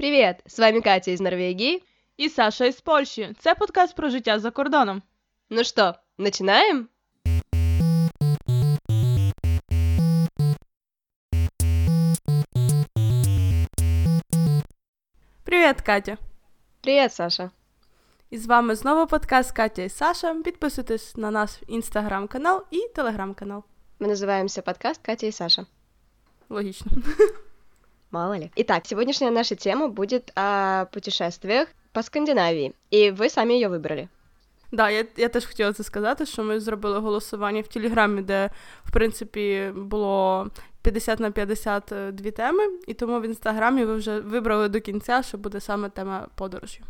[0.00, 0.36] Привіт!
[0.46, 1.82] З вами Катя із Норвегії.
[2.16, 3.34] І Саша із Польщі.
[3.38, 5.02] Це подкаст про життя за кордоном.
[5.50, 6.84] Ну що, починаємо?
[15.44, 16.16] Привіт, Катя.
[16.80, 17.50] Привіт, Саша.
[18.30, 20.34] І з вами знову подкаст Катя і Саша.
[20.34, 23.64] Підписуйтесь на наш інстаграм-канал і телеграм-канал.
[23.98, 25.66] Мы называемся подкаст Катя и Саша.
[26.48, 26.92] Логично.
[28.10, 28.50] Мало ли.
[28.56, 34.08] Итак, сегодняшняя наша тема будет о путешествиях по Скандинавии, и вы сами ее выбрали.
[34.72, 38.50] Да, я я теж хотіла це сказати, що ми зробили голосування в Телеграмі, де,
[38.84, 40.46] в принципі, було
[40.82, 45.22] 50 на 50 е, дві теми, і тому в інстаграмі ви вже вибрали до кінця,
[45.22, 46.80] що буде саме тема подорожі.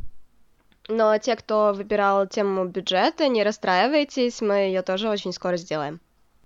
[0.89, 5.99] Но те, кто выбирал тему бюджета, не расстраивайтесь, мы ее тоже очень скоро сделаем.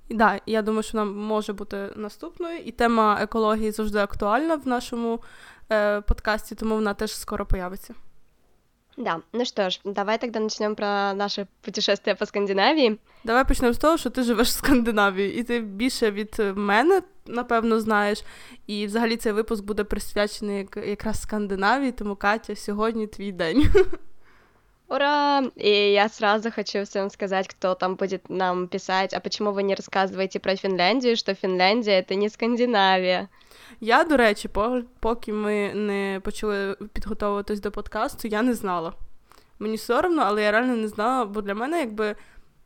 [0.10, 4.68] І да, я думаю, що вона може бути наступною, і тема екології завжди актуальна в
[4.68, 5.22] нашому
[5.72, 7.94] е, подкасті, тому вона теж скоро появиться.
[8.98, 13.00] Да, ну что ж, давай тогда начнем про наше путешествие по Скандинавії.
[13.24, 17.80] Давай почнемо з того, що ти живеш в Скандинавії, і ти більше від мене, напевно,
[17.80, 18.24] знаєш.
[18.68, 23.72] І взагалі цей випуск буде присвячений якраз Скандинавії, тому Катя, сьогодні твій день.
[24.88, 25.44] Ура!
[25.56, 29.76] И я сразу хочу всем сказать, кто там будет нам писать, а почему вы не
[29.76, 33.28] рассказываете про Фінляндію, що Фінляндія це не Скандинавія.
[33.82, 34.50] Я, до речі,
[35.00, 38.94] поки ми не почали підготовуватись до подкасту, я не знала.
[39.60, 42.16] Мені соромно, але я реально не знала, бо для мене, якби.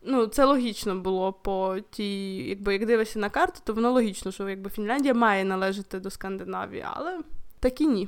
[0.02, 4.50] Ну, це логічно було по тій, якби як дивишся на карту, то воно логічно, що
[4.50, 7.20] якби Фінляндія має належати до Скандинавії, але
[7.60, 8.08] так і ні.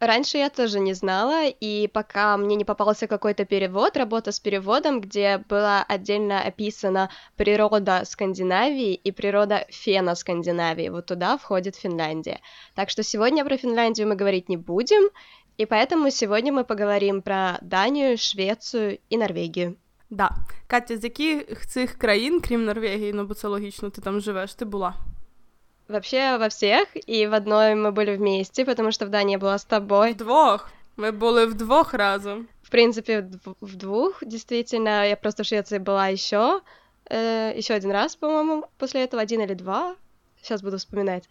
[0.00, 5.00] Раньше я тоже не знала, и пока мне не попался какой-то перевод, работа с переводом,
[5.00, 12.40] где была отдельно описана природа Скандинавии и природа фена Скандинавии, вот туда входит Финляндия.
[12.74, 15.08] Так что сегодня про Финляндию мы говорить не будем,
[15.56, 19.76] и поэтому сегодня мы поговорим про Данию, Швецию и Норвегию.
[20.10, 20.30] Да.
[20.66, 24.64] Катя, з яких цих країн, крім Норвегії, ну бо це логічно, ти там живеш, ти
[24.64, 24.94] була?
[25.90, 29.64] Вообще во всех, и в одной мы были вместе, потому что в Дании была с
[29.64, 30.14] тобой.
[30.14, 30.68] Вдвох.
[30.96, 32.48] Мы были вдвох разом.
[32.62, 35.08] В принципе, в двух, действительно.
[35.08, 36.60] Я просто в Швеции была еще,
[37.08, 39.94] э, еще один раз, по-моему, после этого, один или два.
[40.42, 41.28] Сейчас буду вспоминать.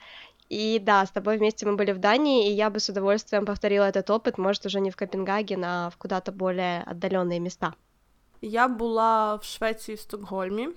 [0.49, 3.85] И да, с тобой вместе мы были в Дании, и я бы с удовольствием повторила
[3.85, 7.73] этот опыт, может, уже не в Копенгаген, а в куда-то более отдаленные места.
[8.41, 10.69] Я була в Швеції в Стокгольмі.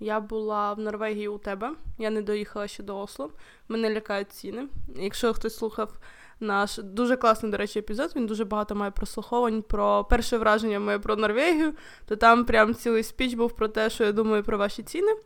[0.00, 3.30] Я була в Норвегії у тебе, я не доїхала ще до Осло.
[3.68, 4.68] Мене лякають ціни.
[4.96, 5.98] Якщо хтось слухав
[6.40, 10.98] наш дуже класний, до речі, епізод, він дуже багато має прослуховань про перше враження моє
[10.98, 11.74] про Норвегію,
[12.06, 15.16] то там прям цілий спіч був про те, що я думаю про ваші ціни.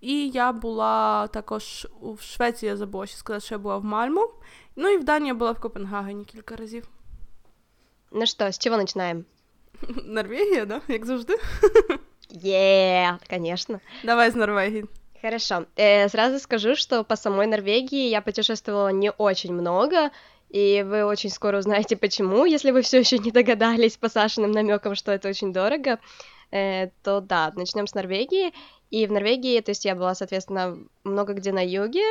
[0.00, 4.30] І я була також у Швеції, я забула ще сказати, що я була в Мальму.
[4.76, 6.88] Ну і в Данії я була в Копенгагені кілька разів.
[8.12, 9.22] Ну що, з чого починаємо?
[10.04, 10.80] Норвегія, да?
[10.88, 11.36] Як завжди.
[12.30, 13.80] Yeah, конечно.
[14.02, 14.86] Давай из Норвегии.
[15.20, 15.66] Хорошо.
[15.76, 20.10] Э, сразу скажу, что по самой Норвегии я путешествовала не очень много,
[20.48, 24.94] и вы очень скоро узнаете почему, если вы все еще не догадались по Сашиным намекам,
[24.94, 25.98] что это очень дорого.
[26.50, 28.52] Э, то да, начнем с Норвегии.
[28.90, 32.04] И в Норвегии, то есть я была, соответственно, много где на юге,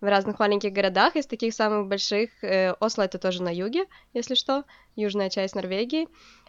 [0.00, 2.30] в разных маленьких городах, из таких самых больших.
[2.42, 4.64] Э, Осло это тоже на юге, если что,
[4.96, 6.08] южная часть Норвегии.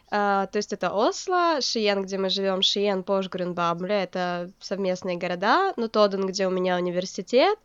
[0.10, 5.74] Uh, то есть это Осло, Шиен, где мы живем, Шиен, Пошгрен, Бамбле, это совместные города,
[5.76, 7.60] но Тоден, где у меня университет.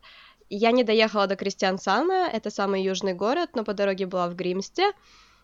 [0.49, 4.91] Я не доехала до Кристиансана, это самый южный город, но по дороге была в Гримсте,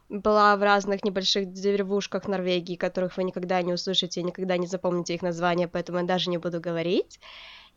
[0.10, 5.22] была в разных небольших деревушках Норвегии, которых вы никогда не услышите, никогда не запомните их
[5.22, 7.20] названия, поэтому я даже не буду говорить.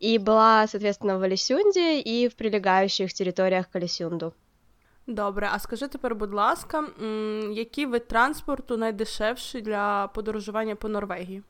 [0.00, 4.34] И была, соответственно, в Валисюнде и в прилегающих территориях к Алисюнду.
[5.06, 6.84] Добре, а скажи тепер, будь ласка,
[7.50, 11.42] який вид транспорту найдешевший для подорожування по Норвегии?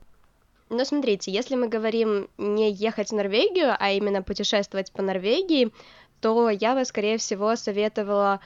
[0.71, 5.71] Ну, смотрите, если мы говорим не ехать в Норвегию, а именно путешествовать по Норвегии,
[6.21, 8.41] то я бы, скорее всего, советовала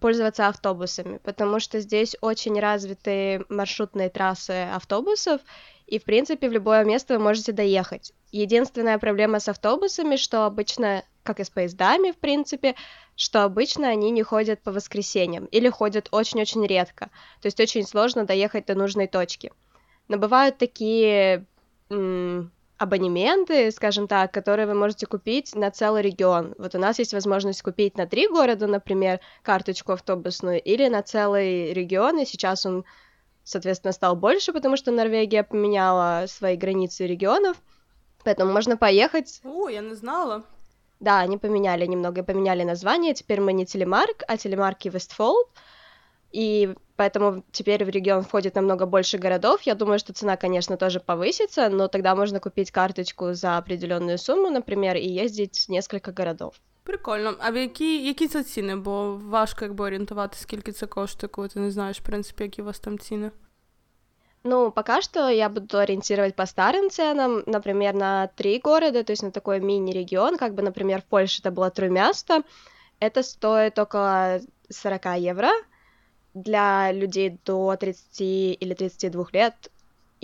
[0.00, 5.40] пользоваться автобусами, потому что здесь очень развиты маршрутные трассы автобусов,
[5.86, 8.12] и, в принципе, в любое место вы можете доехать.
[8.32, 12.74] Единственная проблема с автобусами, что обычно, как и с поездами, в принципе,
[13.16, 17.10] что обычно они не ходят по воскресеньям или ходят очень-очень редко.
[17.40, 19.52] То есть очень сложно доехать до нужной точки.
[20.08, 21.46] Но бывают такие
[21.90, 26.54] м- абонементы, скажем так, которые вы можете купить на целый регион.
[26.58, 31.72] Вот у нас есть возможность купить на три города, например, карточку автобусную, или на целый
[31.72, 32.84] регион, и сейчас он,
[33.44, 37.56] соответственно, стал больше, потому что Норвегия поменяла свои границы регионов,
[38.24, 39.40] поэтому можно поехать.
[39.44, 40.42] О, я не знала.
[41.00, 45.48] Да, они поменяли немного, поменяли название, теперь мы не Телемарк, а Телемарк и Вестфолд,
[46.32, 49.62] и поэтому теперь в регион входит намного больше городов.
[49.62, 54.50] Я думаю, что цена, конечно, тоже повысится, но тогда можно купить карточку за определенную сумму,
[54.50, 56.54] например, и ездить в несколько городов.
[56.83, 57.35] Прикольно.
[57.39, 58.75] А в які які це ціни?
[58.75, 62.65] Бо важко якби орієнтувати, скільки це коштує, коли ти не знаєш, в принципі, які у
[62.65, 63.31] вас там ціни.
[64.43, 69.23] Ну, пока что я буду ориентировать по старым ценам, например, на три города, то есть
[69.23, 72.43] на такой мини-регион, как бы, например, в Польше это было Трумясто,
[73.01, 74.39] это стоит около
[74.69, 75.49] 40 евро,
[76.33, 79.71] для людей до 30 или 32 лет.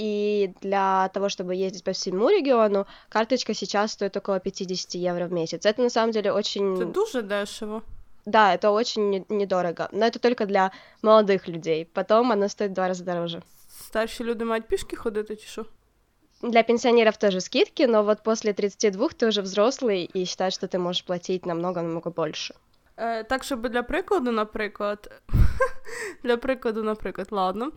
[0.02, 5.32] и для того, чтобы ездить по всему региону, карточка сейчас стоит около 50 евро в
[5.32, 5.66] месяц.
[5.66, 6.74] Это на самом деле очень...
[6.74, 7.82] Это дуже дешево.
[8.24, 9.90] Да, это очень недорого.
[9.92, 11.84] Но это только для молодых людей.
[11.84, 13.42] Потом она стоит в два раза дороже.
[13.68, 15.66] Старшие люди мають пішки ходити чи що?
[16.42, 20.78] Для пенсионеров тоже скидки, но вот после 32 ты уже взрослый и считаешь, что ты
[20.78, 22.54] можешь платить намного-намного больше.
[22.96, 25.10] Е, Так, щоб для прикладу, наприклад,
[26.22, 27.70] для прикладу, наприклад, ладно.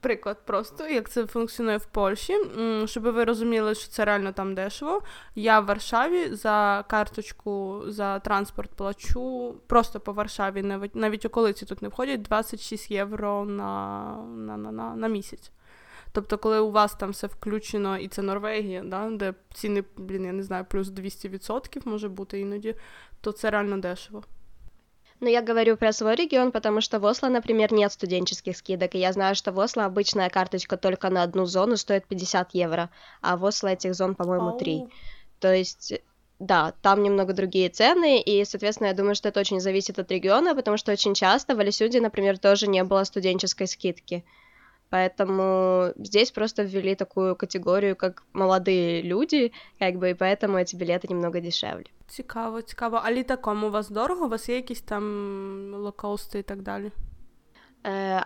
[0.00, 2.34] Приклад просто, як це функціонує в Польщі,
[2.84, 5.02] щоб ви розуміли, що це реально там дешево.
[5.34, 11.82] Я в Варшаві за карточку за транспорт плачу просто по Варшаві, навіть навіть околиці тут
[11.82, 14.02] не входять 26 євро на,
[14.36, 15.52] на, на, на, на місяць.
[16.12, 20.32] Тобто, коли у вас там все включено, і це Норвегія, да, де ціни, блін, я
[20.32, 22.74] не знаю, плюс 200% може бути іноді,
[23.20, 24.22] то це реально дешево.
[25.20, 28.98] Но я говорю про свой регион, потому что в Осло, например, нет студенческих скидок, и
[28.98, 33.36] я знаю, что в Осло обычная карточка только на одну зону стоит 50 евро, а
[33.36, 34.84] в Осло этих зон, по-моему, три.
[35.40, 35.92] То есть,
[36.38, 40.54] да, там немного другие цены, и, соответственно, я думаю, что это очень зависит от региона,
[40.54, 44.24] потому что очень часто в Алисюде, например, тоже не было студенческой скидки.
[44.89, 51.07] Поэтому здесь просто ввели такую категорию, как молодые люди, как бы, и поэтому эти билеты
[51.09, 51.85] немного дешевле.
[52.07, 53.01] Цікаво, цікаво.
[53.03, 54.25] А літаком у вас дорого?
[54.25, 56.91] У вас є якісь там лоукосты и так далее?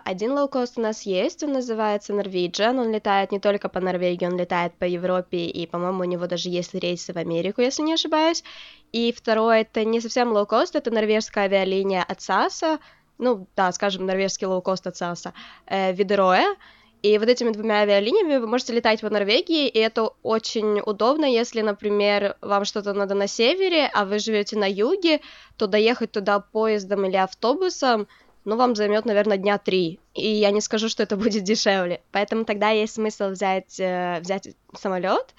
[0.04, 4.36] Один лоукост у нас есть, он называется Norwegian, он летает не только по Норвегии, он
[4.38, 8.44] летает по Европе, и, по-моему, у него даже есть рейсы в Америку, если не ошибаюсь.
[8.92, 12.78] И второй, это не совсем лоукост, это норвежская авиалиния от САСа,
[13.17, 15.33] ну, да, скажем, норвежский лоукост от SAS а,
[15.67, 16.55] э, Widerøe,
[17.03, 21.59] и вот этими двумя авиалиниями вы можете летать по Норвегии, и это очень удобно, если,
[21.59, 25.19] например, вам что-то надо на севере, а вы живете на юге,
[25.57, 28.07] то доехать туда поездом или автобусом,
[28.45, 29.99] ну, вам займет, наверное, дня три.
[30.13, 32.01] И я не скажу, что это будет дешевле.
[32.13, 35.35] Поэтому тогда есть смысл взять, э, взять самолет.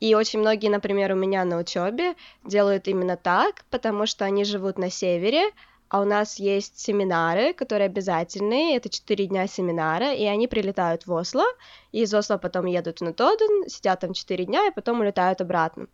[0.00, 4.78] И очень многие, например, у меня на учебе делают именно так, потому что они живут
[4.78, 5.50] на севере,
[5.92, 11.12] а у нас есть семинары, которые обязательные, это 4 дня семинара, и они прилетают в
[11.12, 11.44] Осло,
[11.92, 15.88] и из Осло потом едут на Тоден, сидят там 4 дня, и потом улетают обратно.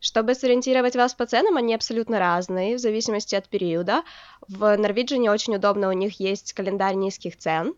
[0.00, 4.02] Чтобы сориентировать вас по ценам, они абсолютно разные, в зависимости от периода.
[4.48, 7.76] В Норвегии очень удобно, у них есть календарь низких цен,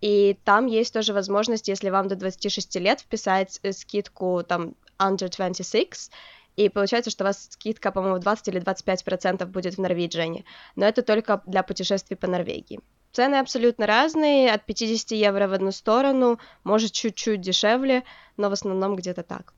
[0.00, 5.28] и там есть тоже возможность, если вам до 26 лет, вписать э, скидку там under
[5.28, 6.10] 26,
[6.55, 10.45] и получается, что у вас скидка, по-моему, 20 или 25 процентов будет в Норвегии,
[10.75, 12.79] но это только для путешествий по Норвегии.
[13.11, 18.03] Цены абсолютно разные, от 50 евро в одну сторону, может чуть-чуть дешевле,
[18.37, 19.53] но в основном где-то так.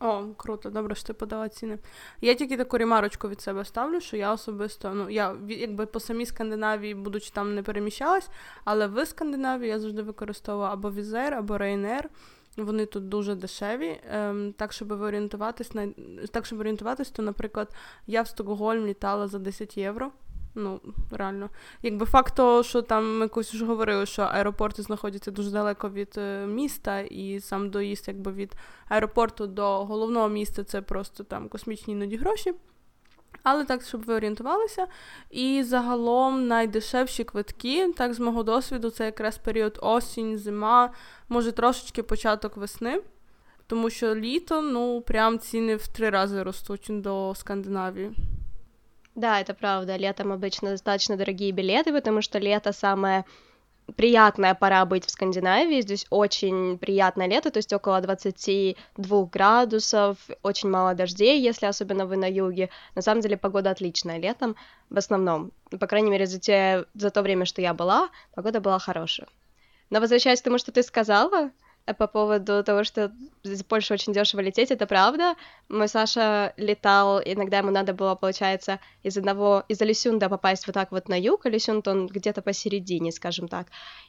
[0.00, 1.78] О, круто, добре, що ти подала ціни.
[2.20, 6.26] Я тільки таку ремарочку від себе ставлю, що я особисто, ну я якби по самій
[6.26, 8.28] Скандинавії, будучи там не переміщалась,
[8.64, 12.10] але в Скандинавії я завжди використовувала або Візер, або Рейнер.
[12.57, 13.99] Вони тут дуже дешеві.
[14.11, 15.87] Ем, Так, щоб орієнтуватись на
[16.31, 17.75] так, щоб орієнтуватись, то, наприклад,
[18.07, 20.11] я в Стокгольм літала за 10 євро.
[20.55, 20.81] Ну,
[21.11, 21.49] реально.
[21.81, 26.13] Якби факт того, що там ми якось вже говорили, що аеропорти знаходяться дуже далеко від
[26.17, 28.55] е, міста, і сам доїзд якби від
[28.87, 32.53] аеропорту до головного міста це просто там космічні іноді гроші
[33.42, 34.86] Але так, щоб ви орієнтувалися.
[35.30, 40.90] І загалом найдешевші квитки, так з мого досвіду, це якраз період осінь, зима,
[41.28, 43.00] може трошечки початок весни.
[43.66, 48.10] Тому що літо, ну, прям ціни в три рази ростуть до Скандинавии.
[49.14, 49.96] Да, это правда.
[49.96, 53.24] Летом обычно достаточно дорогие билеты, потому что лето самое
[53.95, 60.69] приятная пора быть в Скандинавии, здесь очень приятное лето, то есть около 22 градусов, очень
[60.69, 62.69] мало дождей, если особенно вы на юге.
[62.95, 64.55] На самом деле погода отличная летом,
[64.89, 65.51] в основном.
[65.79, 69.27] По крайней мере, за, те, за то время, что я была, погода была хорошая.
[69.89, 71.51] Но возвращаясь к тому, что ты сказала,
[71.93, 73.11] по поводу того, что
[73.43, 75.35] из Польши очень дешево лететь, это правда.
[75.69, 80.91] Мой Саша летал, иногда ему надо было, получается, из одного, из Алисюнда попасть вот так
[80.91, 83.67] вот на юг, Алисюнд он где-то посередине, скажем так.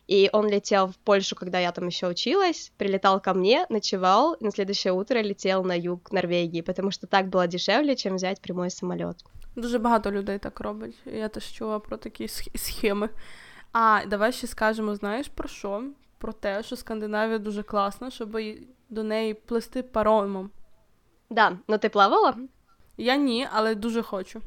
[0.09, 4.45] И он летел в Польшу, когда я там еще училась, прилетал ко мне, ночевал, и
[4.45, 8.71] на следующее утро летел на юг Норвегии, потому что так было дешевле, чем взять прямой
[8.71, 9.17] самолет.
[9.57, 10.97] Дуже багато людей так робить.
[11.05, 13.09] Я теж чула про такі схеми.
[13.73, 15.83] А давай ще скажемо, знаєш про що?
[16.22, 18.38] Про те, що Скандинавія дуже класна, щоб
[18.90, 20.52] до неї плести паромом.
[21.30, 22.36] Да, ну ти плавала?
[22.98, 24.42] Я ні, але дуже хочу.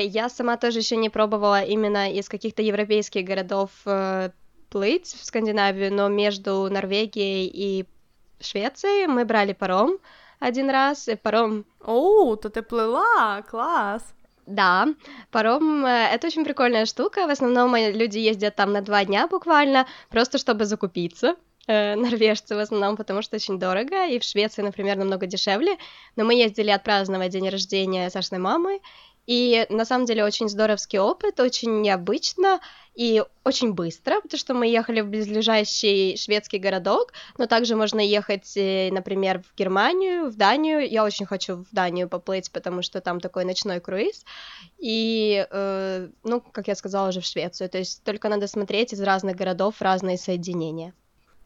[0.00, 4.30] Я сама тоже еще не пробовала именно из каких-то европейских городов э,
[4.68, 7.86] плыть в Скандинавию, но между Норвегией и
[8.40, 9.98] Швецией мы брали паром
[10.40, 11.64] один раз, и паром...
[11.80, 14.14] О, то ты плыла, класс!
[14.51, 14.87] Да,
[15.31, 17.25] паром э,— это очень прикольная штука.
[17.25, 21.35] В основном люди ездят там на два дня буквально, просто чтобы закупиться.
[21.67, 25.77] Э, норвежцы в основном, потому что очень дорого, и в Швеции, например, намного дешевле.
[26.17, 28.81] Но мы ездили отпраздновать день рождения Сашиной мамы,
[29.27, 32.59] и на самом деле очень здоровский опыт, очень необычно
[32.95, 38.51] и очень быстро, потому что мы ехали в близлежащий шведский городок, но также можно ехать,
[38.57, 40.89] э, например, в Германию, в Данию.
[40.89, 44.25] Я очень хочу в Данию поплыть, потому что там такой ночной круиз.
[44.77, 47.69] И, э, ну, как я сказала, уже в Швецию.
[47.69, 50.93] То есть только надо смотреть из разных городов разные соединения.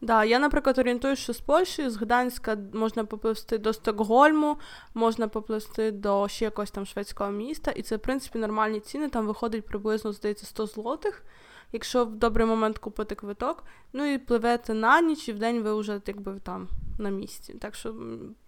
[0.00, 4.56] Да, я, наприклад, орієнтуюся, що з Польщі, з Гданська можна попливти до Стокгольму,
[4.94, 9.08] можна попливти до ще якогось там шведського міста, і це, в принципі, нормальні ціни.
[9.08, 11.24] Там виходить приблизно, здається, 100 злотих,
[11.72, 13.64] якщо в добрий момент купити квиток.
[13.92, 17.54] Ну і пливете на ніч, і в день ви вже якби там на місці.
[17.54, 17.94] Так що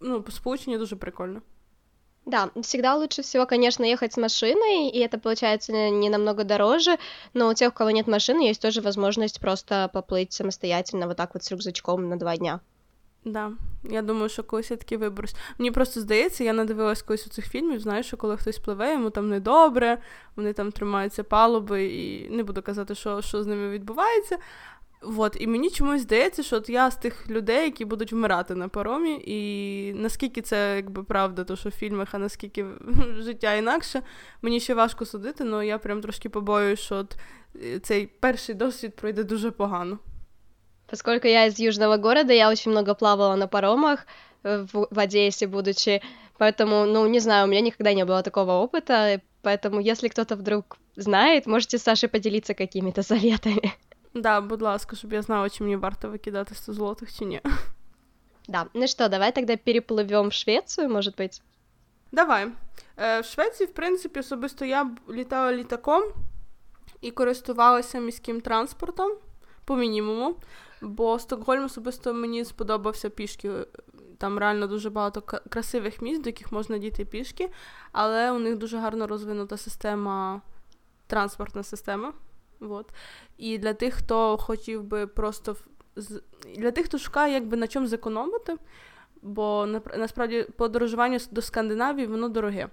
[0.01, 1.43] ну, сполучення дуже прикольно.
[2.28, 6.98] Да, всегда лучше всего, конечно, ехать с машиной, и это получается не намного дороже,
[7.34, 11.34] но у тех, у кого нет машины, есть тоже возможность просто поплыть самостоятельно вот так
[11.34, 12.62] вот з рюкзачком на два дня.
[13.26, 13.52] Да,
[13.84, 15.36] я думаю, що колись я таки виберусь.
[15.58, 19.10] Мені просто здається, я надивилась колись у цих фільмів, знаєш, що коли хтось пливе, йому
[19.10, 19.98] там недобре,
[20.36, 24.38] вони там тримаються палуби, і не буду казати, що що з ними відбувається.
[25.04, 28.68] Вот, і мені чомусь здається, що от я з тих людей, які будуть вмирати на
[28.68, 32.66] паромі, і наскільки це якби правда, то що в фільмах, а наскільки
[33.18, 34.02] життя інакше,
[34.42, 37.16] мені ще важко судити, але я прям трошки побоююсь, що от
[37.64, 40.00] е, цей перший досвід пройде дуже погано.
[40.86, 44.08] Поскольку я из южного города, я очень много плавала на паромах
[44.44, 46.02] э, в, в Одессе, будучи,
[46.40, 50.78] поэтому, ну, не знаю, у меня никогда не было такого опыта, поэтому если кто-то вдруг
[50.96, 53.74] знает, можете с Сашей поделиться какими-то советами.
[54.23, 57.41] Да, будь ласка, щоб я знала, чи мені варто викидати 100 злотих, чи ні.
[58.49, 61.39] Да, ну что, давай тогда перепливем в Швецію, може бути?
[62.13, 62.49] Давай.
[62.97, 66.03] Е, В Швеції, в принципі, особисто я літала літаком
[67.01, 69.13] і користувалася міським транспортом
[69.65, 70.37] по мінімуму,
[70.81, 73.53] бо Стокгольм особисто мені сподобався пішки.
[74.19, 77.51] Там реально дуже багато красивих місць, до яких можна дійти пішки,
[77.93, 80.43] але у них дуже гарно розвинута система,
[81.07, 82.13] транспортна система.
[82.61, 82.87] Вот.
[83.39, 85.57] І для тих, хто хотів би просто
[86.57, 88.57] для тих, хто шукає, якби на чому зекономити,
[89.23, 92.69] бо насправді подорожування до Скандинавії воно дороге.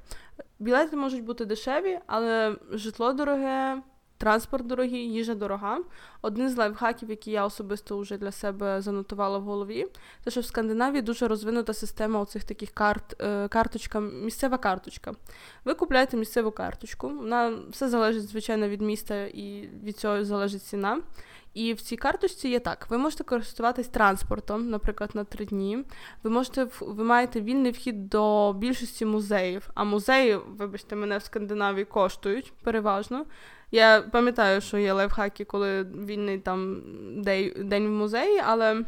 [0.60, 3.82] Білети можуть бути дешеві, але житло дороге,
[4.18, 5.80] Транспорт дорогий, їжа дорога.
[6.22, 9.88] Один з лайфхаків, який я особисто вже для себе занотувала в голові,
[10.24, 15.14] це що в Скандинавії дуже розвинута система оцих таких карт, е, карточка, місцева карточка.
[15.66, 21.02] Ви купляєте місцеву карточку, вона все залежить, звичайно, від міста і від цього залежить ціна.
[21.56, 25.84] І в цій карточці є так: ви можете користуватись транспортом, наприклад, на три дні.
[26.24, 29.70] Ви можете ви маєте вільний вхід до більшості музеїв.
[29.74, 33.26] А музеї, вибачте, мене в Скандинавії коштують переважно.
[33.72, 36.82] Я пам'ятаю, що є лайфхаки, коли вільний там
[37.58, 38.84] день в музеї, але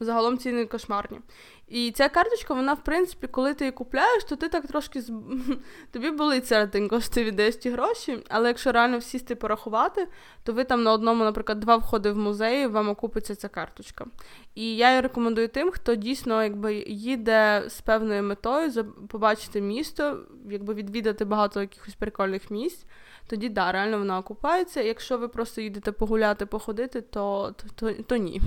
[0.00, 1.20] загалом ціни кошмарні.
[1.68, 5.12] І ця карточка, вона, в принципі, коли ти її купляєш, то ти так трошки з...
[5.90, 8.24] тобі болить серединко, що ти віддаєш ті гроші.
[8.28, 10.08] Але якщо реально сісти порахувати,
[10.44, 14.06] то ви там на одному, наприклад, два входи в музеї, вам окупиться ця карточка.
[14.54, 20.18] І я її рекомендую тим, хто дійсно якби їде з певною метою побачити місто,
[20.50, 22.86] якби відвідати багато якихось прикольних місць
[23.30, 24.82] тоді да, реально вона окупається.
[24.82, 28.40] Якщо ви просто їдете погуляти, походити, то, то, то ні.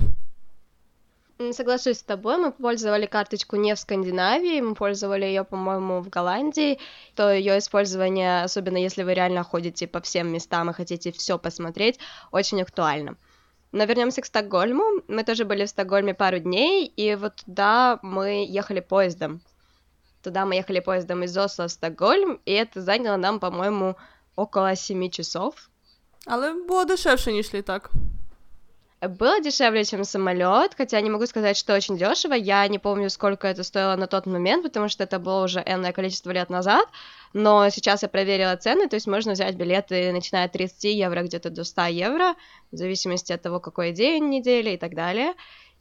[1.50, 6.78] Соглашусь с тобой, мы пользовали карточку не в Скандинавии, мы пользовали ее, по-моему, в Голландии,
[7.16, 11.98] то ее использование, особенно если вы реально ходите по всем местам и хотите все посмотреть,
[12.30, 13.16] очень актуально.
[13.72, 15.02] Но вернемся к Стокгольму.
[15.08, 19.40] Мы тоже были в Стокгольме пару дней, и вот туда мы ехали поездом.
[20.22, 23.96] Туда мы ехали поездом из Осло в Стокгольм, и это заняло нам, по-моему,
[24.36, 25.68] около 7 часов.
[26.26, 27.90] Але було дешевше, ніж літак.
[29.08, 32.34] Было дешевле, чем самолет, хотя не могу сказать, что очень дешево.
[32.34, 35.92] Я не помню, сколько это стоило на тот момент, потому что это было уже энное
[35.92, 36.88] количество лет назад.
[37.32, 41.50] Но сейчас я проверила цены, то есть можно взять билеты, начиная от 30 евро где-то
[41.50, 42.34] до 100 евро,
[42.70, 45.34] в зависимости от того, какой день недели и так далее.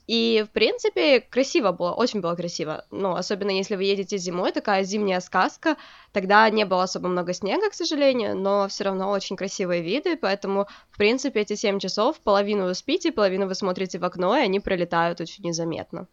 [0.09, 2.87] И, в принципе, красиво было, очень было красиво.
[2.91, 5.77] Ну, особенно если вы едете зимой, такая зимняя сказка.
[6.13, 10.67] Тогда не было особо много снега, к сожалению, но все равно очень красивые виды, поэтому,
[10.91, 14.61] в принципе, эти 7 часов, половину вы спите, половину вы смотрите в окно, и они
[14.61, 16.07] пролетают очень незаметно.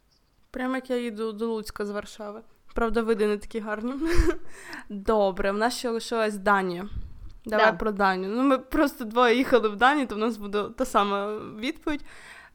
[0.52, 2.42] Прямо як я їду до Луцька з Варшави.
[2.74, 3.94] Правда, види не такі гарні.
[4.90, 6.90] Добре, в нас ще лишилась Данія.
[7.46, 7.78] Давай да.
[7.78, 8.32] про Данію.
[8.36, 12.02] Ну, ми просто двоє їхали в Данію, то в нас буде та сама відповідь.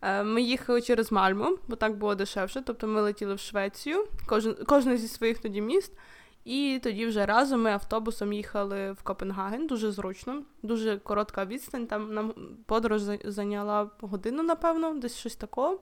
[0.02, 2.62] Е, ми їхали через Мальму, бо так було дешевше.
[2.66, 4.08] Тобто ми летіли в Швецію,
[4.66, 5.94] кожен, зі своїх тоді міст.
[6.46, 11.88] І тоді вже разом ми автобусом їхали в Копенгаген, дуже зручно, дуже коротка відстань.
[11.88, 12.34] Там нам
[12.66, 15.80] подорож зайняла годину, напевно, десь щось такого.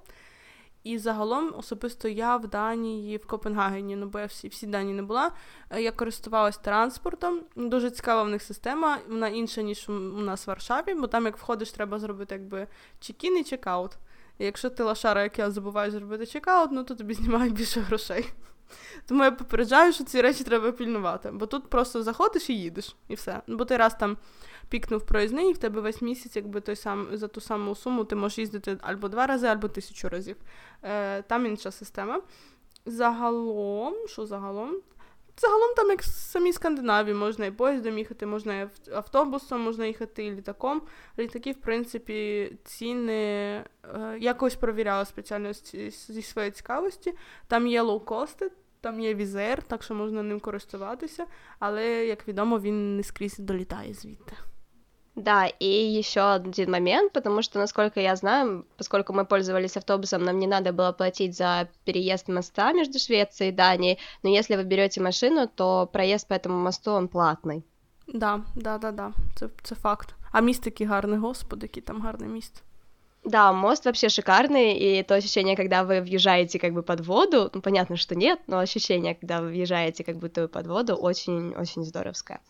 [0.83, 5.03] І загалом, особисто я в Данії, в Копенгагені, ну бо я всі всі Данії не
[5.03, 5.31] була.
[5.69, 7.41] Е, я користувалась транспортом.
[7.55, 11.37] Дуже цікава в них система, вона інша, ніж у нас в Варшаві, бо там, як
[11.37, 12.67] входиш, треба зробити якби
[12.99, 13.91] чекін і чекаут.
[14.39, 18.25] Якщо ти лошара, як я забуваю зробити чекаут, ну то тобі знімають більше грошей.
[19.07, 23.15] Тому я попереджаю, що ці речі треба пільнувати, бо тут просто заходиш і їдеш, і
[23.15, 23.41] все.
[23.47, 24.17] Бо ти раз там
[24.69, 28.15] пікнув проїзний, і в тебе весь місяць, якби той сам за ту саму суму ти
[28.15, 30.35] можеш їздити або два рази, або тисячу разів.
[30.83, 32.21] Е, Там інша система.
[32.85, 34.81] Загалом, що загалом?
[35.37, 40.25] Загалом там, як в самій Скандинавії, можна і поїздом їхати, можна і автобусом, можна їхати
[40.25, 40.81] і літаком.
[41.19, 43.65] Літаки, в принципі, ціни е,
[44.19, 47.13] якось провіряла спеціально зі своєї цікавості.
[47.47, 48.51] Там є лоукости,
[48.82, 51.26] там є візер, так що можна ним користуватися,
[51.58, 54.36] але, як відомо, він не скрізь долітає звідти.
[55.18, 60.38] Да, и еще один момент, потому что, насколько я знаю, поскольку мы пользовались автобусом, нам
[60.38, 65.00] не надо было платить за переезд моста между Швецией и Данией, но если вы берете
[65.00, 67.64] машину, то проезд по этому мосту, он платный.
[68.06, 70.14] Да, да, да, да, це, це факт.
[70.32, 72.62] А міст такий гарний, господи, який там гарний міст.
[73.23, 77.61] Да, мост вообще шикарный, и то ощущение, когда вы въезжаете как бы под воду, ну,
[77.61, 82.41] понятно, что нет, но ощущение, когда вы въезжаете как будто под воду, очень-очень здоровское.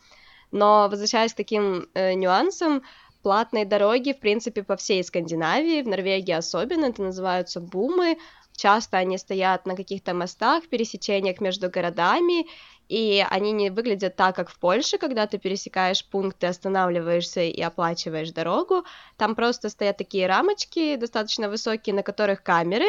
[0.52, 2.82] Но возвращаясь к таким э, нюансам,
[3.22, 8.18] платные дороги, в принципе, по всей Скандинавии, в Норвегии особенно, это называются бумы,
[8.56, 12.48] часто они стоят на каких-то мостах, пересечениях между городами,
[12.90, 18.32] и они не выглядят так, как в Польше, когда ты пересекаешь пункты, останавливаешься и оплачиваешь
[18.32, 18.84] дорогу.
[19.18, 22.86] Там просто стоят такие рамочки достаточно высокие, на которых камеры,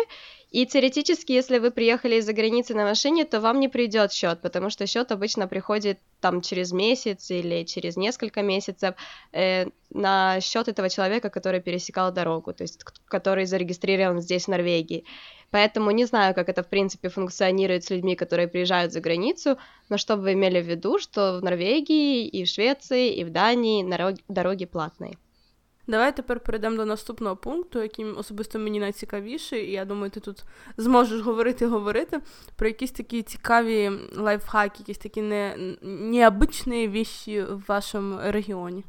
[0.54, 4.70] и теоретически, если вы приехали из-за границы на машине, то вам не придет счет, потому
[4.70, 8.94] что счет обычно приходит там через месяц или через несколько месяцев
[9.32, 15.04] э, на счет этого человека, который пересекал дорогу, то есть который зарегистрирован здесь в Норвегии.
[15.50, 19.98] Поэтому не знаю, как это в принципе функционирует с людьми, которые приезжают за границу, но
[19.98, 23.84] чтобы вы имели в виду, что в Норвегии и в Швеции и в Дании
[24.28, 25.18] дороги платные.
[25.88, 30.43] Давай тепер перейдемо до наступного пункту, який особисто мені найцікавіший, і я думаю, ти тут
[30.77, 32.19] зможеш говорити говорити
[32.55, 38.84] про якісь такі цікаві лайфхаки, якісь такі не, необычные вещи в вашем регионе.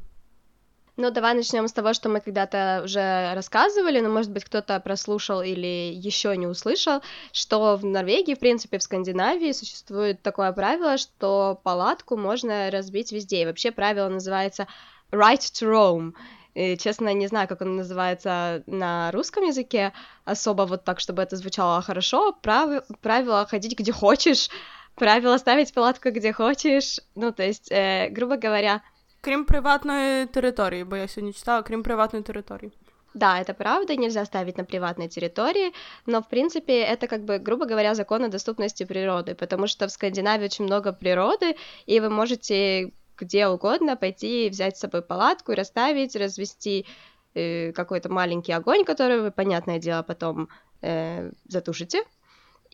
[0.97, 5.41] Ну, давай начнем с того, что мы когда-то уже рассказывали, но, может быть, кто-то прослушал
[5.41, 11.59] или еще не услышал, что в Норвегии, в принципе, в Скандинавии существует такое правило, что
[11.63, 13.41] палатку можно разбить везде.
[13.41, 14.67] И вообще правило называется
[15.11, 16.13] right to roam.
[16.55, 19.93] И, честно, не знаю, как он называется на русском языке,
[20.25, 22.33] особо вот так, чтобы это звучало хорошо.
[22.41, 22.83] Прав...
[23.01, 24.49] Правило ходить где хочешь,
[24.95, 26.99] правило ставить палатку где хочешь.
[27.15, 28.81] Ну, то есть, э, грубо говоря...
[29.23, 32.71] Крім приватної території, бо я сьогодні читала, крім приватної території.
[33.13, 35.73] Да, это правда, нельзя ставить на приватной территории,
[36.05, 39.91] но, в принципе, это, как бы, грубо говоря, закон о доступности природы, потому что в
[39.91, 45.54] Скандинавии очень много природы, и вы можете где угодно пойти, взять с собой палатку и
[45.54, 46.86] расставить, развести
[47.34, 50.48] э, какой-то маленький огонь, который вы, понятное дело, потом
[50.82, 52.02] э, затушите.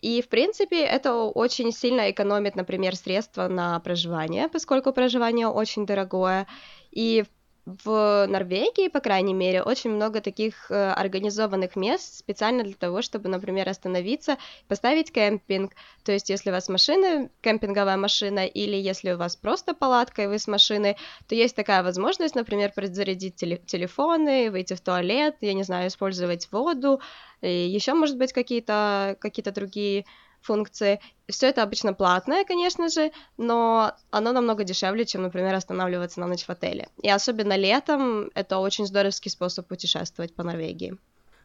[0.03, 6.45] И, в принципе, это очень сильно экономит, например, средства на проживание, поскольку проживание очень дорогое.
[6.91, 13.01] И, в Норвегии, по крайней мере, очень много таких э, организованных мест специально для того,
[13.01, 15.71] чтобы, например, остановиться, поставить кемпинг.
[16.03, 20.27] То есть, если у вас машина, кемпинговая машина, или если у вас просто палатка, и
[20.27, 20.97] вы с машины,
[21.27, 26.51] то есть такая возможность, например, зарядить теле- телефоны, выйти в туалет, я не знаю, использовать
[26.51, 26.99] воду,
[27.41, 30.05] и еще, может быть, какие-то какие другие
[30.42, 31.00] функции.
[31.28, 36.48] Все это обычно платное, конечно же, но оно намного дешевле, чем, например, останавливаться на ночь
[36.48, 36.88] в отеле.
[37.02, 40.96] И особенно летом это очень здоровский способ путешествовать по Норвегии.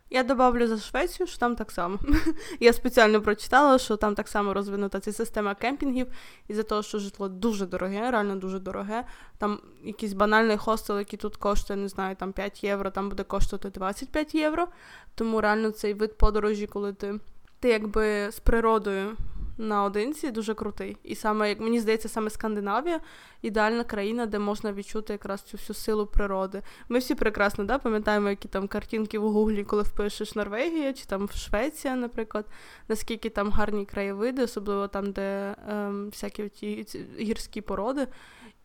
[0.10, 1.99] Я добавлю за Швецію, що там так само.
[2.60, 6.08] Я спеціально прочитала, що там так само розвинута ця система кемпінгів,
[6.47, 9.04] і за того, що житло дуже дороге, реально дуже дороге.
[9.38, 13.69] Там якийсь банальний хостел, який тут коштує, не знаю, там 5 євро, там буде коштувати
[13.69, 14.67] 25 євро.
[15.15, 17.19] Тому реально цей вид подорожі, коли ти,
[17.61, 19.16] ти якби з природою
[19.59, 20.97] наодинці дуже крутий.
[21.05, 23.01] І саме, як мені здається, саме Скандинавія
[23.42, 26.62] ідеальна країна, де можна відчути якраз цю всю силу природи.
[26.88, 31.29] Ми всі прекрасно да, пам'ятаємо, які там картинки в Гуглі, коли впишеш Норвегія чи там
[31.29, 32.47] Швеція, наприклад,
[32.88, 36.87] наскільки там гарні краєвиди, особливо там, де ем, всякі ті
[37.21, 38.07] гірські породи.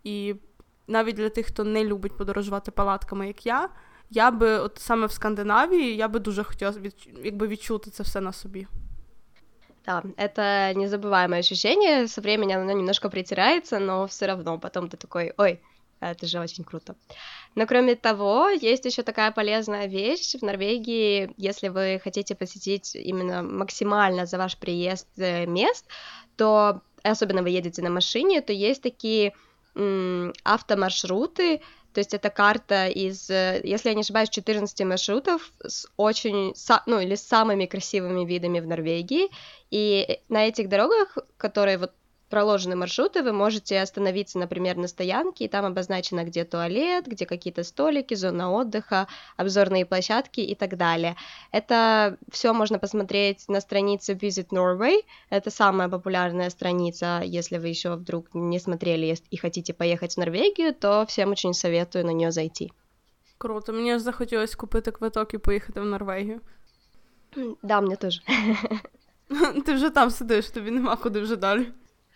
[0.03, 0.35] І
[0.87, 3.69] навіть для тих, хто не любить подорожувати палатками, як я.
[4.09, 8.21] Я би, от саме в Скандинавії, я би дуже хотіла від, якби відчути це все
[8.21, 8.67] на собі.
[9.85, 12.07] Да, это незабываемое ощущение.
[12.07, 15.59] Со временем оно немножко притирается, но все равно потом ты такой, ой,
[15.99, 16.95] это же очень круто.
[17.55, 23.43] Но кроме того, есть еще такая полезная вещь в Норвегии, если вы хотите посетить именно
[23.43, 25.85] максимально за ваш приезд э, мест,
[26.37, 29.33] то особенно вы едете на машине, то есть такие
[30.43, 31.61] автомаршруты,
[31.93, 36.53] то есть это карта из, э, если я не ошибаюсь, 14 маршрутов с очень,
[36.87, 39.29] ну или с самыми красивыми видами в Норвегии.
[39.69, 41.91] И на этих дорогах, которые вот
[42.32, 47.64] проложены маршруты, вы можете остановиться, например, на стоянке, и там обозначено, где туалет, где какие-то
[47.64, 49.06] столики, зона отдыха,
[49.36, 51.16] обзорные площадки и так далее.
[51.52, 55.04] Это все можно посмотреть на странице Visit Norway.
[55.30, 60.74] Это самая популярная страница, если вы еще вдруг не смотрели и хотите поехать в Норвегию,
[60.74, 62.70] то всем очень советую на нее зайти.
[63.38, 66.40] Круто, мені ж захотілося купити квиток і поїхати в Норвегію.
[67.62, 68.20] Да, мне тоже.
[69.66, 71.66] Ти вже там сидиш, тобі нема куди вже далі.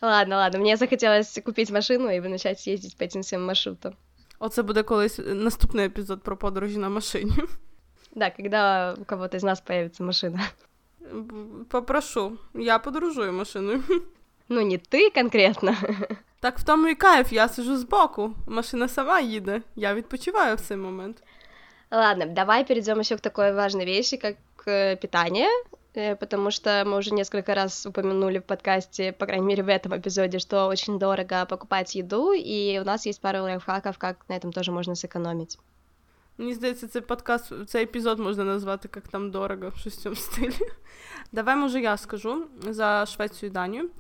[0.01, 3.95] Ладно, ладно, мне захотелось купить машину и начать ездить по этим всем маршрутам.
[4.39, 7.33] Оце буде колись наступний епізод про подорожі на машині.
[8.15, 10.41] Да, когда у кого-то из нас появится машина.
[11.71, 13.83] Попрошу, я подорожую машиною.
[14.49, 15.77] Ну, не ты конкретно.
[16.41, 20.77] Так в тому і кайф, я сижу збоку, машина сама їде, я відпочиваю в цей
[20.77, 21.23] момент.
[21.91, 25.49] Ладно, давай перейдем еще к такой важной вещи, как э, питание.
[25.97, 29.99] Э, потому что мы уже несколько раз упомянули в подкасте, по крайней мере в этом
[29.99, 34.53] эпизоде, что очень дорого покупать еду, и у нас есть пару лайфхаков, как на этом
[34.53, 35.59] тоже можно сэкономить.
[36.39, 40.69] Мені здається, цей подкаст, цей епізод можна назвати як там дорого, щось в цьому стилі.
[41.33, 43.91] Давай, може, я скажу за Швецію і Данію.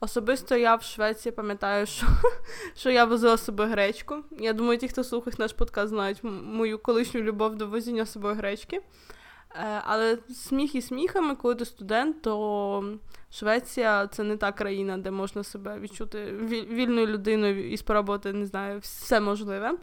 [0.00, 2.06] Особисто я в Швеції пам'ятаю, що
[2.76, 4.16] що я возила з собою гречку.
[4.30, 8.34] Я думаю, ті, хто слухає наш подкаст, знають мою колишню любов до возіння з собою
[8.34, 8.82] гречки.
[9.55, 12.97] Е, але сміх і сміхами, коли ти студент, то
[13.31, 16.25] Швеція це не та країна, де можна себе відчути
[16.69, 19.77] вільною людиною і спробувати, не знаю, все можливе.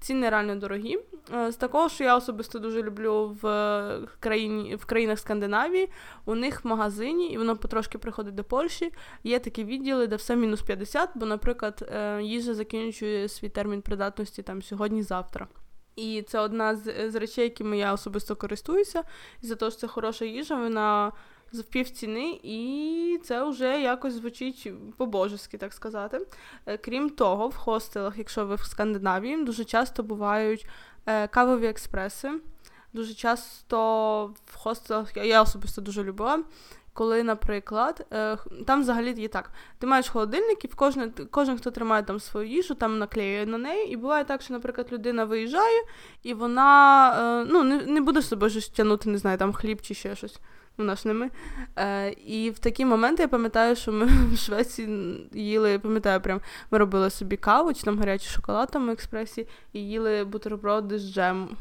[0.00, 0.98] Ціни реально дорогі.
[1.34, 5.88] Е, з такого, що я особисто дуже люблю в країні, в країнах Скандинавії,
[6.24, 8.92] у них в магазині, і воно потрошки приходить до Польщі,
[9.24, 14.42] є такі відділи, де все мінус 50, бо, наприклад, е, їжа закінчує свій термін придатності
[14.42, 15.46] там сьогодні-завтра.
[15.96, 19.02] І це одна з, з речей, якими я особисто користуюся.
[19.42, 21.12] І за те, що це хороша їжа, вона
[21.52, 26.26] в півціни, і це вже якось звучить по-божески, так сказати.
[26.66, 30.66] Е, крім того, в хостелах, якщо ви в Скандинавії, дуже часто бувають
[31.06, 32.40] е, кавові експреси.
[32.92, 33.76] Дуже часто
[34.44, 36.44] в хостелах я особисто дуже любила
[36.94, 41.70] коли, наприклад, е, там взагалі є так: ти маєш холодильник, і в кожен, кожен, хто
[41.70, 43.92] тримає там свою їжу, там наклеює на неї.
[43.92, 45.82] І буває так, що, наприклад, людина виїжджає,
[46.22, 49.80] і вона е, ну, не не буде з собою щось тягнути, не знаю, там хліб
[49.80, 50.40] чи ще щось.
[50.78, 51.30] Ну, наш не ми.
[51.76, 54.88] Е, І в такі моменти я пам'ятаю, що ми в Швеції
[55.32, 59.80] їли, пам'ятаю, прям ми робили собі каву, чи там гарячий шоколад там в експресі, і
[59.80, 61.56] їли бутерброди з джемом.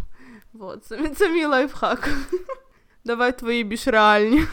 [0.53, 2.09] Вот, це, це мій лайфхак.
[3.05, 4.43] Давай твої більш реальні.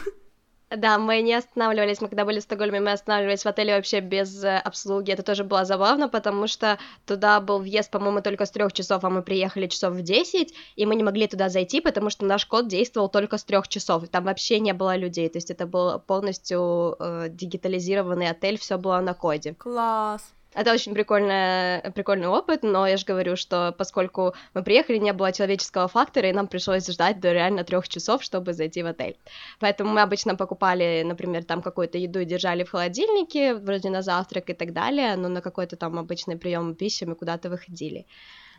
[0.77, 4.41] Да, мы не останавливались, мы когда были в Стокгольме, мы останавливались в отеле вообще без
[4.41, 5.11] э, обслуги.
[5.11, 9.09] Это тоже было забавно, потому что туда был въезд, по-моему, только с трех часов, а
[9.09, 12.69] мы приехали часов в 10, и мы не могли туда зайти, потому что наш код
[12.69, 14.07] действовал только с трех часов.
[14.07, 15.27] Там вообще не было людей.
[15.27, 19.53] То есть это был полностью э, дигитализированный отель, все было на коде.
[19.53, 20.21] Класс.
[20.53, 25.31] Это очень прикольный, прикольный опыт, но я же говорю, что поскольку мы приехали, не было
[25.31, 29.17] человеческого фактора, и нам пришлось ждать до реально трех часов, чтобы зайти в отель.
[29.59, 34.49] Поэтому мы обычно покупали, например, там какую-то еду и держали в холодильнике, вроде на завтрак
[34.49, 38.05] и так далее, но на какой-то там обычный прием пищи мы куда-то выходили.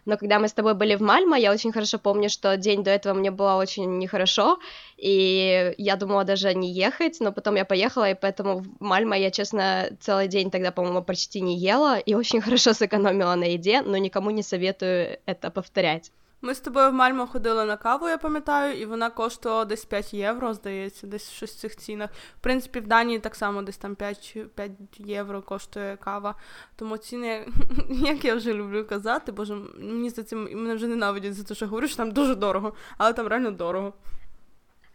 [0.04, 2.90] Но когда мы с тобой были в Мальмо, я очень хорошо помню, что день до
[2.90, 4.58] этого мне было очень нехорошо,
[4.96, 9.30] и я думала даже не ехать, но потом я поехала, и поэтому в Мальмо я,
[9.30, 13.96] честно, целый день тогда, по-моему, почти не ела, и очень хорошо сэкономила на еде, но
[13.96, 16.10] никому не советую это повторять.
[16.41, 20.13] Ми з тобою в Мальмо ходили на каву, я пам'ятаю, і вона коштувала десь 5
[20.13, 22.09] євро, здається, десь щось в цих цінах.
[22.11, 26.35] В принципі, в Данії так само десь там 5 5 євро коштує кава.
[26.75, 27.47] Тому ціни,
[27.89, 31.87] як я вже люблю казати, боже, мені здається, мене вже ненавидять за те, що говорю,
[31.87, 33.93] що там дуже дорого, але там реально дорого.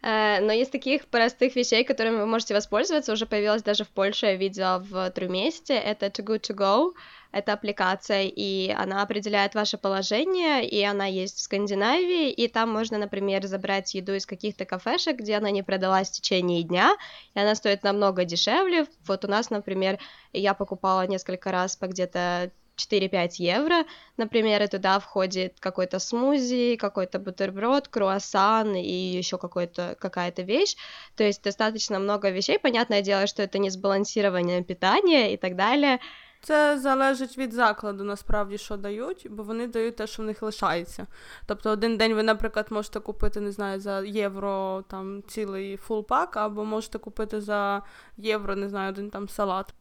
[0.03, 4.27] Э, но из таких простых вещей, которыми вы можете воспользоваться, уже появилась даже в Польше,
[4.27, 6.93] я видела в Труместе, это Too Good To Go,
[7.32, 12.98] это аппликация, и она определяет ваше положение, и она есть в Скандинавии, и там можно,
[12.98, 16.96] например, забрать еду из каких-то кафешек, где она не продалась в течение дня,
[17.34, 18.86] и она стоит намного дешевле.
[19.06, 20.00] Вот у нас, например,
[20.34, 23.86] я покупала несколько раз по где-то 4-5 евро,
[24.18, 30.76] например, и туда входит какой-то смузи, какой-то бутерброд, круассан и еще какой-то, какая-то вещь.
[31.16, 32.60] То есть достаточно много вещей.
[32.60, 36.00] Понятное дело, что это не сбалансированное питание и так далее.
[36.42, 41.08] Це залежить від закладу, насправді, що дають, бо вони дають те, що в них лишається.
[41.46, 46.66] Тобто один день ви, наприклад, можете купити, не знаю, за євро там цілий фулпак, або
[46.66, 47.82] можете купити за
[48.18, 49.74] євро, не знаю, один там салат.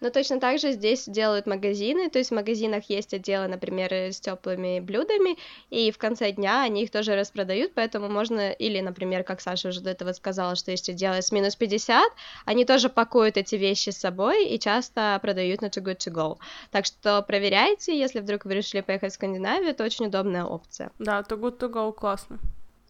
[0.00, 4.20] Но точно так же здесь делают магазины, то есть в магазинах есть отделы, например, с
[4.20, 5.36] теплыми блюдами,
[5.70, 9.80] и в конце дня они их тоже распродают, поэтому можно, или, например, как Саша уже
[9.80, 12.04] до этого сказала, что есть отделы с минус 50,
[12.44, 16.38] они тоже пакуют эти вещи с собой и часто продают на Too Good To Go.
[16.70, 20.90] Так что проверяйте, если вдруг вы решили поехать в Скандинавию, это очень удобная опция.
[20.98, 22.38] Да, Too Good To Go классно.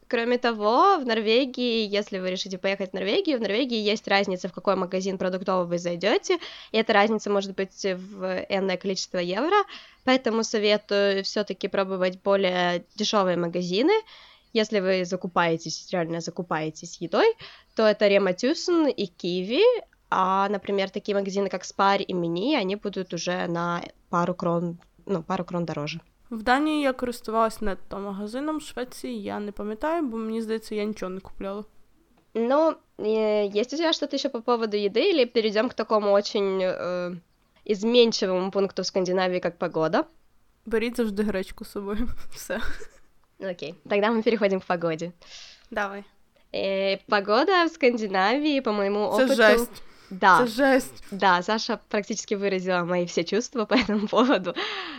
[0.07, 4.53] Кроме того, в Норвегии, если вы решите поехать в Норвегию, в Норвегии есть разница, в
[4.53, 6.37] какой магазин продуктовый вы зайдете,
[6.71, 9.55] и эта разница может быть в энное количество евро,
[10.03, 13.93] поэтому советую все-таки пробовать более дешевые магазины.
[14.53, 17.33] Если вы закупаетесь, реально закупаетесь едой,
[17.75, 19.63] то это Рема Тюсен и Киви,
[20.09, 25.23] а, например, такие магазины, как Спар и Мини, они будут уже на пару крон, ну,
[25.23, 25.99] пару крон дороже.
[26.30, 30.84] В Данії я користувалась нетто магазином, в Швеції я не пам'ятаю, бо мені здається, я
[30.84, 31.64] нічого не купляла.
[32.34, 37.16] Ну, есть у тебя что-то еще по поводу еды, или перейдем к такому очень э,
[37.64, 40.04] изменчивому пункту в Скандинавии, как погода?
[40.66, 42.08] Беріть завжди гречку з собою.
[42.30, 42.60] Все.
[43.40, 45.12] Окей, тогда мы переходим к погоде.
[45.70, 46.04] Давай.
[46.52, 49.32] Э, погода в Скандинавии, по моему опыту...
[49.32, 49.82] Это жесть.
[50.09, 50.41] Да.
[50.41, 51.03] Это жесть.
[51.11, 54.53] Да, Саша практически выразила мои все чувства по этому поводу.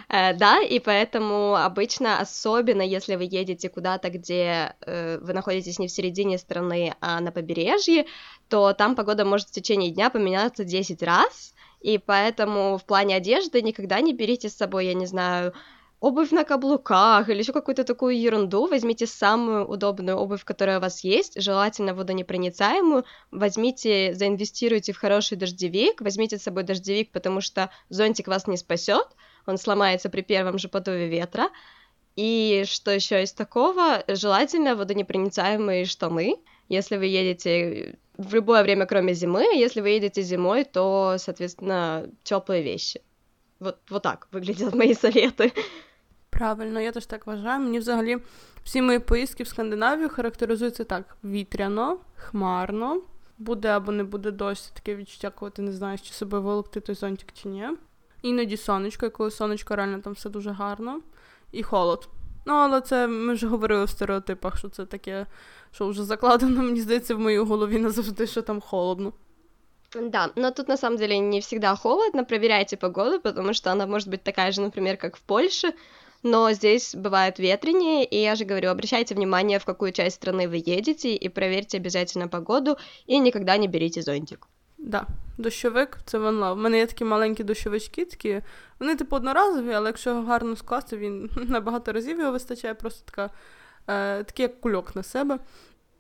[0.08, 5.88] Э, да, и поэтому обычно, особенно если вы едете куда-то, где э, вы находитесь не
[5.88, 8.06] в середине страны, а на побережье,
[8.48, 13.62] то там погода может в течение дня поменяться 10 раз, и поэтому в плане одежды
[13.62, 15.52] никогда не берите с собой, я не знаю,
[16.00, 21.04] обувь на каблуках или еще какую-то такую ерунду, возьмите самую удобную обувь, которая у вас
[21.04, 28.28] есть, желательно водонепроницаемую, возьмите, заинвестируйте в хороший дождевик, возьмите с собой дождевик, потому что зонтик
[28.28, 29.08] вас не спасет,
[29.46, 31.48] он сломается при первом же подуве ветра,
[32.14, 36.36] и что еще из такого, желательно водонепроницаемые штаны,
[36.68, 42.62] если вы едете в любое время, кроме зимы, если вы едете зимой, то, соответственно, теплые
[42.62, 43.02] вещи.
[43.60, 45.52] Вот, вот так выглядят мои советы.
[46.38, 47.60] Правильно, я теж так вважаю.
[47.60, 48.18] Мені взагалі
[48.64, 53.00] всі мої поїздки в Скандинавію характеризуються так: вітряно, хмарно,
[53.38, 56.94] буде або не буде дощ, таке відчуття, коли ти не знаєш, чи себе вилокти той
[56.94, 57.68] зонтик чи ні.
[58.22, 61.00] Іноді сонечко, і коли сонечко реально там все дуже гарно,
[61.52, 62.08] і холод.
[62.46, 65.26] Ну, але це ми вже говорили в стереотипах, що це таке,
[65.72, 69.12] що вже закладено, мені здається, в моїй голові назавжди, що там холодно.
[69.94, 74.08] Да, но тут на самом деле не всегда холодно, проверяйте погоду, потому что она может
[74.08, 75.72] быть такая же, например, как в Польше,
[76.25, 80.61] но здесь бывает ветренее, и я же говорю, обращайте внимание, в какую часть страны вы
[80.65, 84.47] едете, и проверьте обязательно погоду, и никогда не берите зонтик.
[84.77, 86.57] Да, дощовик це вон лав.
[86.57, 88.41] У мене є такі маленькі дощовички, такі,
[88.79, 93.03] вони типу одноразові, але якщо його гарно скласти, він на багато разів його вистачає, просто
[93.05, 93.29] така,
[93.87, 95.39] е, такий як кульок на себе.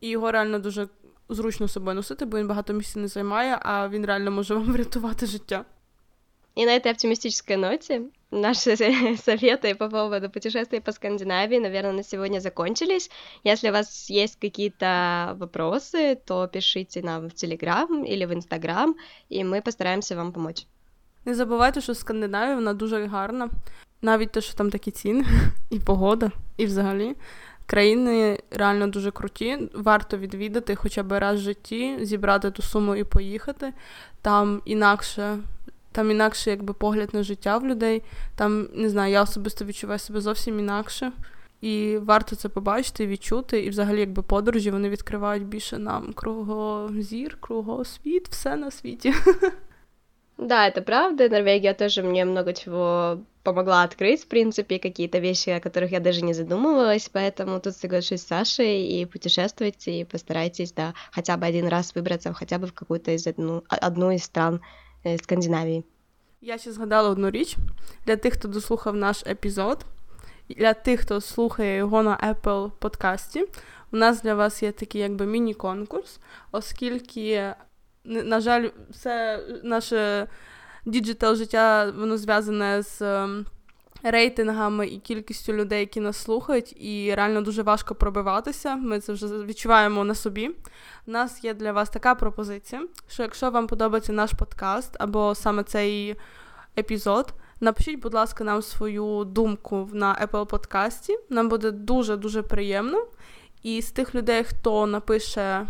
[0.01, 0.87] І його реально дуже
[1.29, 5.25] зручно собою носити, бо він багато місця не займає, а він реально може вам врятувати
[5.25, 5.65] життя.
[6.55, 12.39] И на этой оптимистической ноте наши советы по поводу путешествий по Скандинавии, наверное, на сегодня
[12.39, 13.09] закончились.
[13.43, 18.95] Если у вас есть какие-то вопросы, то пишите нам в Телеграм или в Инстаграм,
[19.29, 20.65] и мы постараемся вам помочь.
[21.25, 23.49] Не забувайте, що Скандинавія вона дуже гарна.
[24.01, 25.25] Навіть те, що там такі ціни,
[25.69, 27.15] і погода, і взагалі.
[27.65, 33.03] Країни реально дуже круті, варто відвідати хоча б раз в житті, зібрати ту суму і
[33.03, 33.73] поїхати.
[34.21, 35.37] Там інакше
[35.95, 38.03] там інакше якби погляд на життя в людей.
[38.35, 41.11] Там, не знаю, я особисто відчуваю себе зовсім інакше.
[41.61, 43.59] І варто це побачити, і відчути.
[43.59, 49.13] І взагалі, якби подорожі вони відкривають більше нам кругозір, кругосвіт, все на світі.
[50.37, 51.29] Да, это правда.
[51.29, 56.23] Норвегия тоже мне много чего помогла открыть, в принципе, какие-то вещи, о которых я даже
[56.23, 61.67] не задумывалась, поэтому тут соглашусь с Сашей, и путешествуйте, и постарайтесь, да, хотя бы один
[61.67, 64.61] раз выбраться хотя бы в какую-то из одну, одну из стран
[65.06, 65.84] э, Скандинавии.
[66.40, 67.56] Я ще згадала одну річ
[68.06, 69.84] для тих, хто дослухав наш епізод,
[70.48, 73.46] для тих, хто слухає його на Apple подкасті.
[73.92, 76.20] У нас для вас є такий якби міні-конкурс,
[76.52, 77.54] оскільки,
[78.04, 80.26] на жаль, все наше
[80.84, 83.46] діджитал життя воно зв'язане з ем,
[84.02, 88.76] рейтингами і кількістю людей, які нас слухають, і реально дуже важко пробиватися.
[88.76, 90.48] Ми це вже відчуваємо на собі.
[91.06, 95.62] У нас є для вас така пропозиція, що якщо вам подобається наш подкаст або саме
[95.62, 96.16] цей
[96.78, 101.18] епізод, напишіть, будь ласка, нам свою думку на Apple подкасті.
[101.30, 103.06] Нам буде дуже-дуже приємно.
[103.62, 105.66] І з тих людей, хто напише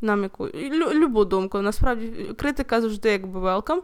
[0.00, 0.48] нам яку
[0.94, 3.80] любу думку, насправді критика завжди якби welcome.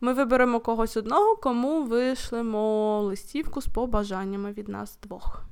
[0.00, 5.42] Ми виберемо когось одного, кому вишлемо листівку з побажаннями від нас двох.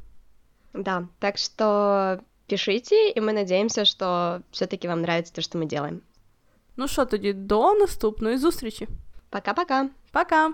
[0.74, 6.00] Да, так что пишите, и мы надеемся, что все-таки вам нравится то, что мы делаем.
[6.76, 8.88] Ну що тоді, до наступної зустрічі.
[9.30, 9.88] Пока-пока.
[10.12, 10.52] Пока.